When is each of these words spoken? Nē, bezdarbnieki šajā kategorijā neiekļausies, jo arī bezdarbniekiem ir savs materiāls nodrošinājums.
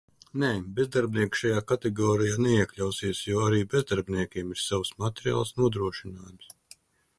Nē, 0.43 0.47
bezdarbnieki 0.77 1.39
šajā 1.41 1.59
kategorijā 1.71 2.39
neiekļausies, 2.45 3.21
jo 3.33 3.45
arī 3.51 3.61
bezdarbniekiem 3.75 4.57
ir 4.57 4.63
savs 4.65 4.93
materiāls 5.05 5.55
nodrošinājums. 5.63 6.53